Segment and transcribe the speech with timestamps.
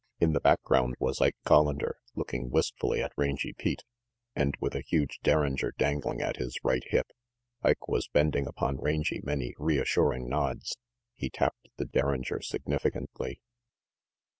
[0.19, 3.83] In the background was Ike Collander, looking wistfully at Hangy Pete,
[4.35, 7.07] and with a huge derringer dangling at RANGY PETE 393 his right hip.
[7.61, 10.75] Ike was bending upon Rangy many reassuring nods,
[11.13, 13.41] he tapped the derringer significantly.